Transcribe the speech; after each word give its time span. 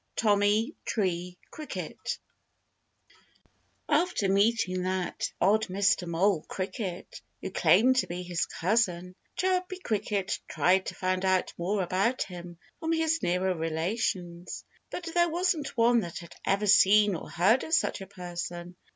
XV 0.17 0.23
TOMMY 0.23 0.75
TREE 0.83 1.37
CRICKET 1.51 2.17
After 3.87 4.29
meeting 4.29 4.81
that 4.81 5.31
odd 5.39 5.67
Mr. 5.67 6.07
Mole 6.07 6.41
Cricket, 6.47 7.21
who 7.39 7.51
claimed 7.51 7.97
to 7.97 8.07
be 8.07 8.23
his 8.23 8.47
cousin, 8.47 9.13
Chirpy 9.35 9.77
Cricket 9.77 10.39
tried 10.47 10.87
to 10.87 10.95
find 10.95 11.23
out 11.23 11.53
more 11.55 11.83
about 11.83 12.23
him 12.23 12.57
from 12.79 12.93
his 12.93 13.21
nearer 13.21 13.53
relations. 13.53 14.65
But 14.89 15.05
there 15.13 15.29
wasn't 15.29 15.77
one 15.77 15.99
that 15.99 16.17
had 16.17 16.33
ever 16.45 16.65
seen 16.65 17.13
or 17.13 17.29
heard 17.29 17.63
of 17.63 17.71
such 17.75 18.01
a 18.01 18.07
person. 18.07 18.75